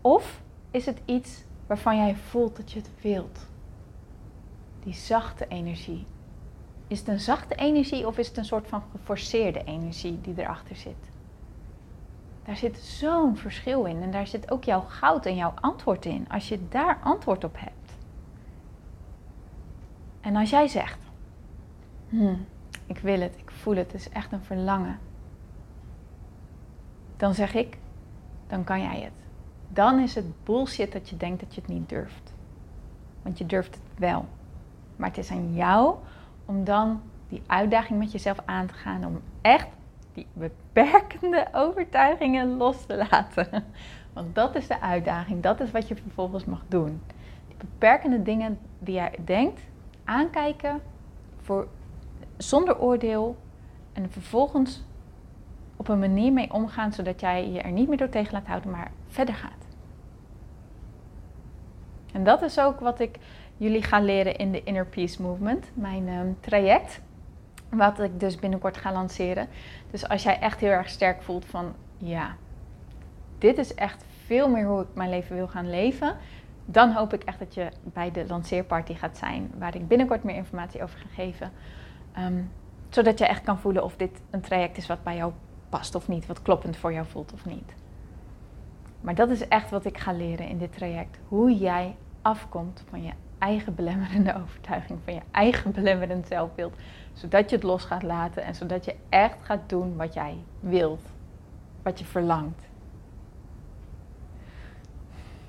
Of 0.00 0.42
is 0.70 0.86
het 0.86 1.00
iets 1.04 1.44
waarvan 1.66 1.96
jij 1.96 2.16
voelt 2.16 2.56
dat 2.56 2.72
je 2.72 2.78
het 2.78 2.90
wilt? 3.00 3.46
Die 4.82 4.94
zachte 4.94 5.46
energie. 5.48 6.06
Is 6.86 6.98
het 6.98 7.08
een 7.08 7.20
zachte 7.20 7.54
energie 7.54 8.06
of 8.06 8.18
is 8.18 8.28
het 8.28 8.36
een 8.36 8.44
soort 8.44 8.68
van 8.68 8.82
geforceerde 8.90 9.64
energie 9.64 10.20
die 10.20 10.34
erachter 10.36 10.76
zit? 10.76 11.14
Daar 12.46 12.56
zit 12.56 12.78
zo'n 12.78 13.36
verschil 13.36 13.84
in. 13.84 14.02
En 14.02 14.10
daar 14.10 14.26
zit 14.26 14.50
ook 14.50 14.64
jouw 14.64 14.80
goud 14.80 15.26
en 15.26 15.34
jouw 15.34 15.52
antwoord 15.60 16.04
in. 16.04 16.26
Als 16.28 16.48
je 16.48 16.68
daar 16.68 16.98
antwoord 17.02 17.44
op 17.44 17.56
hebt. 17.58 17.92
En 20.20 20.36
als 20.36 20.50
jij 20.50 20.68
zegt: 20.68 20.98
hmm, 22.08 22.46
Ik 22.86 22.98
wil 22.98 23.20
het, 23.20 23.36
ik 23.36 23.50
voel 23.50 23.76
het, 23.76 23.92
het 23.92 24.00
is 24.00 24.08
echt 24.08 24.32
een 24.32 24.42
verlangen. 24.42 24.98
Dan 27.16 27.34
zeg 27.34 27.54
ik: 27.54 27.78
Dan 28.46 28.64
kan 28.64 28.80
jij 28.80 29.00
het. 29.00 29.12
Dan 29.68 29.98
is 29.98 30.14
het 30.14 30.44
bullshit 30.44 30.92
dat 30.92 31.08
je 31.08 31.16
denkt 31.16 31.40
dat 31.40 31.54
je 31.54 31.60
het 31.60 31.70
niet 31.70 31.88
durft. 31.88 32.34
Want 33.22 33.38
je 33.38 33.46
durft 33.46 33.74
het 33.74 33.98
wel. 33.98 34.24
Maar 34.96 35.08
het 35.08 35.18
is 35.18 35.30
aan 35.30 35.54
jou 35.54 35.96
om 36.44 36.64
dan 36.64 37.00
die 37.28 37.42
uitdaging 37.46 37.98
met 37.98 38.12
jezelf 38.12 38.38
aan 38.44 38.66
te 38.66 38.74
gaan. 38.74 39.04
Om 39.04 39.20
echt 39.40 39.68
die 40.16 40.26
beperkende 40.32 41.46
overtuigingen 41.52 42.56
los 42.56 42.86
te 42.86 43.06
laten. 43.10 43.64
Want 44.12 44.34
dat 44.34 44.54
is 44.54 44.66
de 44.66 44.80
uitdaging, 44.80 45.42
dat 45.42 45.60
is 45.60 45.70
wat 45.70 45.88
je 45.88 45.96
vervolgens 45.96 46.44
mag 46.44 46.62
doen. 46.68 47.02
Die 47.48 47.56
beperkende 47.56 48.22
dingen 48.22 48.58
die 48.78 48.94
jij 48.94 49.18
denkt, 49.24 49.60
aankijken 50.04 50.80
voor, 51.40 51.68
zonder 52.36 52.78
oordeel 52.78 53.36
en 53.92 54.10
vervolgens 54.10 54.84
op 55.76 55.88
een 55.88 55.98
manier 55.98 56.32
mee 56.32 56.52
omgaan 56.52 56.92
zodat 56.92 57.20
jij 57.20 57.50
je 57.50 57.60
er 57.60 57.72
niet 57.72 57.88
meer 57.88 57.98
door 57.98 58.08
tegen 58.08 58.32
laat 58.32 58.46
houden, 58.46 58.70
maar 58.70 58.90
verder 59.06 59.34
gaat. 59.34 59.66
En 62.12 62.24
dat 62.24 62.42
is 62.42 62.58
ook 62.58 62.80
wat 62.80 63.00
ik 63.00 63.18
jullie 63.56 63.82
ga 63.82 64.00
leren 64.00 64.36
in 64.36 64.52
de 64.52 64.62
Inner 64.62 64.86
Peace 64.86 65.22
Movement, 65.22 65.70
mijn 65.74 66.08
ehm, 66.08 66.32
traject. 66.40 67.00
Wat 67.70 68.00
ik 68.00 68.20
dus 68.20 68.36
binnenkort 68.36 68.76
ga 68.76 68.92
lanceren. 68.92 69.48
Dus 69.90 70.08
als 70.08 70.22
jij 70.22 70.38
echt 70.38 70.60
heel 70.60 70.70
erg 70.70 70.88
sterk 70.88 71.22
voelt 71.22 71.44
van 71.44 71.74
ja, 71.96 72.36
dit 73.38 73.58
is 73.58 73.74
echt 73.74 74.04
veel 74.24 74.48
meer 74.48 74.66
hoe 74.66 74.80
ik 74.80 74.88
mijn 74.94 75.10
leven 75.10 75.36
wil 75.36 75.48
gaan 75.48 75.70
leven. 75.70 76.16
Dan 76.64 76.92
hoop 76.92 77.12
ik 77.12 77.22
echt 77.22 77.38
dat 77.38 77.54
je 77.54 77.68
bij 77.82 78.10
de 78.10 78.26
lanceerparty 78.26 78.94
gaat 78.94 79.16
zijn. 79.16 79.50
Waar 79.58 79.74
ik 79.74 79.88
binnenkort 79.88 80.24
meer 80.24 80.36
informatie 80.36 80.82
over 80.82 80.98
ga 80.98 81.08
geven. 81.14 81.52
Ehm, 82.12 82.42
zodat 82.88 83.18
je 83.18 83.26
echt 83.26 83.42
kan 83.42 83.58
voelen 83.58 83.84
of 83.84 83.96
dit 83.96 84.20
een 84.30 84.40
traject 84.40 84.76
is 84.76 84.86
wat 84.86 85.02
bij 85.02 85.16
jou 85.16 85.32
past 85.68 85.94
of 85.94 86.08
niet. 86.08 86.26
Wat 86.26 86.42
kloppend 86.42 86.76
voor 86.76 86.92
jou 86.92 87.06
voelt 87.06 87.32
of 87.32 87.46
niet. 87.46 87.74
Maar 89.00 89.14
dat 89.14 89.30
is 89.30 89.48
echt 89.48 89.70
wat 89.70 89.84
ik 89.84 89.98
ga 89.98 90.12
leren 90.12 90.48
in 90.48 90.58
dit 90.58 90.72
traject. 90.72 91.18
Hoe 91.28 91.56
jij 91.56 91.96
afkomt 92.22 92.84
van 92.88 93.02
je 93.02 93.12
eigen 93.38 93.74
belemmerende 93.74 94.34
overtuiging, 94.42 94.98
van 95.04 95.14
je 95.14 95.20
eigen 95.30 95.72
belemmerend 95.72 96.26
zelfbeeld, 96.26 96.76
zodat 97.12 97.50
je 97.50 97.56
het 97.56 97.64
los 97.64 97.84
gaat 97.84 98.02
laten 98.02 98.42
en 98.42 98.54
zodat 98.54 98.84
je 98.84 98.94
echt 99.08 99.38
gaat 99.42 99.68
doen 99.68 99.96
wat 99.96 100.14
jij 100.14 100.36
wilt, 100.60 101.02
wat 101.82 101.98
je 101.98 102.04
verlangt. 102.04 102.64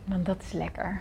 Want 0.04 0.26
dat 0.26 0.42
is 0.42 0.52
lekker. 0.52 1.00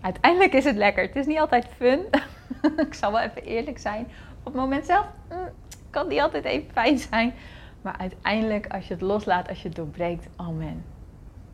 Uiteindelijk 0.00 0.52
is 0.52 0.64
het 0.64 0.76
lekker. 0.76 1.02
Het 1.02 1.16
is 1.16 1.26
niet 1.26 1.38
altijd 1.38 1.66
fun. 1.76 2.00
ik 2.86 2.94
zal 2.94 3.12
wel 3.12 3.20
even 3.20 3.42
eerlijk 3.42 3.78
zijn. 3.78 4.06
Op 4.38 4.52
het 4.52 4.54
moment 4.54 4.86
zelf 4.86 5.06
mm, 5.30 5.48
kan 5.90 6.08
die 6.08 6.22
altijd 6.22 6.44
even 6.44 6.70
fijn 6.72 6.98
zijn. 6.98 7.34
Maar 7.82 7.96
uiteindelijk, 7.98 8.66
als 8.66 8.88
je 8.88 8.94
het 8.94 9.02
loslaat, 9.02 9.48
als 9.48 9.62
je 9.62 9.68
het 9.68 9.76
doorbreekt, 9.76 10.28
amen. 10.36 10.84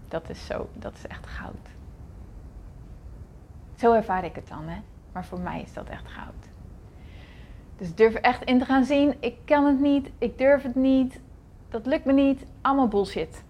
Dat 0.09 0.29
is 0.29 0.47
zo, 0.47 0.69
dat 0.75 0.95
is 0.95 1.07
echt 1.07 1.27
goud. 1.27 1.80
Zo 3.81 3.93
ervaar 3.93 4.25
ik 4.25 4.35
het 4.35 4.49
dan, 4.49 4.69
hè. 4.69 4.81
Maar 5.13 5.25
voor 5.25 5.41
mij 5.41 5.61
is 5.61 5.73
dat 5.73 5.89
echt 5.89 6.09
goud. 6.09 6.49
Dus 7.77 7.95
durf 7.95 8.15
echt 8.15 8.45
in 8.45 8.59
te 8.59 8.65
gaan 8.65 8.85
zien, 8.85 9.15
ik 9.21 9.37
kan 9.45 9.67
het 9.67 9.81
niet, 9.81 10.11
ik 10.19 10.39
durf 10.39 10.63
het 10.63 10.75
niet, 10.75 11.21
dat 11.69 11.87
lukt 11.87 12.05
me 12.05 12.13
niet. 12.13 12.47
Allemaal 12.61 12.89
bullshit. 12.89 13.45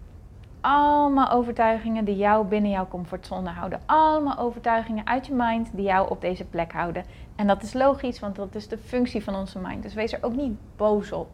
Allemaal 0.61 1.31
overtuigingen 1.31 2.05
die 2.05 2.17
jou 2.17 2.47
binnen 2.47 2.71
jouw 2.71 2.89
comfortzone 2.89 3.51
houden. 3.51 3.81
Allemaal 3.87 4.39
overtuigingen 4.39 5.07
uit 5.07 5.27
je 5.27 5.35
mind 5.35 5.71
die 5.73 5.85
jou 5.85 6.11
op 6.11 6.21
deze 6.21 6.45
plek 6.45 6.73
houden. 6.73 7.05
En 7.37 7.47
dat 7.47 7.63
is 7.63 7.73
logisch, 7.73 8.21
want 8.21 8.37
dat 8.37 8.55
is 8.55 8.69
de 8.69 8.79
functie 8.79 9.25
van 9.25 9.35
onze 9.35 9.59
mind. 9.59 9.83
Dus 9.83 9.95
wees 9.95 10.13
er 10.13 10.23
ook 10.23 10.37
niet 10.37 10.59
boos 10.77 11.13
op. 11.13 11.29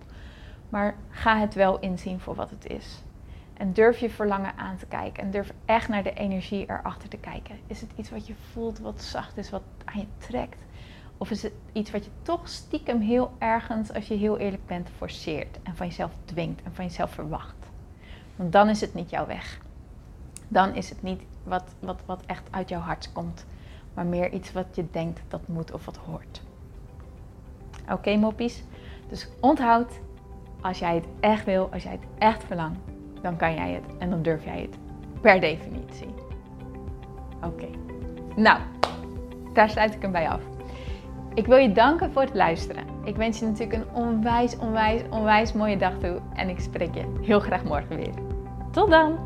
Maar 0.69 0.95
ga 1.09 1.38
het 1.38 1.55
wel 1.55 1.79
inzien 1.79 2.21
voor 2.21 2.35
wat 2.35 2.50
het 2.50 2.67
is. 2.67 3.05
En 3.56 3.72
durf 3.72 3.98
je 3.98 4.10
verlangen 4.10 4.56
aan 4.56 4.76
te 4.76 4.86
kijken. 4.86 5.22
En 5.22 5.30
durf 5.30 5.52
echt 5.64 5.88
naar 5.88 6.02
de 6.02 6.12
energie 6.12 6.70
erachter 6.70 7.08
te 7.08 7.16
kijken. 7.16 7.58
Is 7.66 7.80
het 7.80 7.90
iets 7.96 8.10
wat 8.10 8.26
je 8.26 8.34
voelt, 8.52 8.78
wat 8.78 9.02
zacht 9.02 9.36
is, 9.36 9.50
wat 9.50 9.62
aan 9.84 10.00
je 10.00 10.06
trekt? 10.18 10.58
Of 11.18 11.30
is 11.30 11.42
het 11.42 11.52
iets 11.72 11.90
wat 11.90 12.04
je 12.04 12.10
toch 12.22 12.48
stiekem 12.48 13.00
heel 13.00 13.32
ergens, 13.38 13.92
als 13.92 14.08
je 14.08 14.14
heel 14.14 14.38
eerlijk 14.38 14.66
bent, 14.66 14.88
forceert 14.96 15.58
en 15.62 15.76
van 15.76 15.86
jezelf 15.86 16.10
dwingt 16.25 16.62
en 16.62 16.75
van 16.75 16.84
jezelf 16.84 17.10
verwacht? 17.10 17.70
Want 18.36 18.52
dan 18.52 18.68
is 18.68 18.80
het 18.80 18.94
niet 18.94 19.10
jouw 19.10 19.26
weg. 19.26 19.60
Dan 20.48 20.75
is 20.75 20.88
het 20.88 21.02
niet 21.02 21.22
wat, 21.42 21.75
wat, 21.78 22.00
wat 22.06 22.22
echt 22.26 22.48
uit 22.50 22.68
jouw 22.68 22.80
hart 22.80 23.12
komt, 23.12 23.46
maar 23.94 24.06
meer 24.06 24.32
iets 24.32 24.52
wat 24.52 24.66
je 24.72 24.86
denkt 24.90 25.20
dat 25.28 25.48
moet 25.48 25.72
of 25.72 25.84
wat 25.84 25.96
hoort. 25.96 26.42
Oké, 27.90 28.16
moppies? 28.16 28.64
Dus 29.08 29.28
onthoud, 29.40 29.92
als 30.60 30.78
jij 30.78 30.94
het 30.94 31.06
echt 31.20 31.44
wil, 31.44 31.72
als 31.72 31.82
jij 31.82 31.92
het 31.92 32.06
echt 32.18 32.44
verlangt, 32.44 32.96
dan 33.23 33.37
kan 33.37 33.54
jij 33.54 33.70
het 33.70 33.96
en 33.99 34.11
dan 34.11 34.23
durf 34.23 34.44
jij 34.44 34.61
het 34.61 34.78
per 35.20 35.40
definitie. 35.40 36.14
Oké. 37.44 37.66
Nou, 38.37 38.58
daar 39.52 39.70
sluit 39.70 39.94
ik 39.94 40.02
hem 40.02 40.12
bij 40.12 40.28
af. 40.28 40.40
Ik 41.35 41.46
wil 41.46 41.56
je 41.56 41.73
danken 41.73 42.12
voor 42.12 42.23
het 42.23 42.35
luisteren. 42.35 42.85
Ik 43.04 43.16
wens 43.16 43.38
je 43.38 43.46
natuurlijk 43.46 43.82
een 43.82 43.94
onwijs, 43.94 44.58
onwijs, 44.58 45.02
onwijs 45.11 45.52
mooie 45.52 45.76
dag 45.76 45.99
toe. 45.99 46.20
En 46.35 46.49
ik 46.49 46.61
spreek 46.61 46.94
je 46.94 47.20
heel 47.23 47.40
graag 47.40 47.64
morgen 47.64 47.96
weer. 47.96 48.14
Tot 48.70 48.90
dan! 48.90 49.25